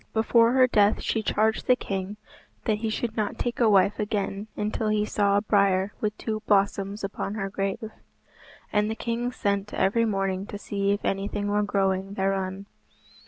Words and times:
Before 0.13 0.53
her 0.53 0.65
death 0.65 0.99
she 1.03 1.21
charged 1.21 1.67
the 1.67 1.75
king 1.75 2.17
that 2.65 2.79
he 2.79 2.89
should 2.89 3.15
not 3.15 3.37
take 3.37 3.59
a 3.59 3.69
wife 3.69 3.99
again 3.99 4.47
until 4.57 4.87
he 4.87 5.05
saw 5.05 5.37
a 5.37 5.43
briar 5.43 5.93
with 6.01 6.17
two 6.17 6.41
blossoms 6.47 7.03
upon 7.03 7.35
her 7.35 7.51
grave, 7.51 7.91
and 8.73 8.89
the 8.89 8.95
king 8.95 9.31
sent 9.31 9.75
every 9.75 10.05
morning 10.05 10.47
to 10.47 10.57
see 10.57 10.91
if 10.91 11.05
anything 11.05 11.49
were 11.49 11.61
growing 11.61 12.15
thereon. 12.15 12.65